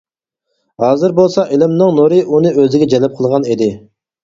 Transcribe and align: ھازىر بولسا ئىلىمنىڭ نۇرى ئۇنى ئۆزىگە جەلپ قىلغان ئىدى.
ھازىر 0.83 1.13
بولسا 1.19 1.45
ئىلىمنىڭ 1.57 1.95
نۇرى 1.99 2.19
ئۇنى 2.25 2.55
ئۆزىگە 2.57 2.91
جەلپ 2.97 3.17
قىلغان 3.21 3.49
ئىدى. 3.55 3.71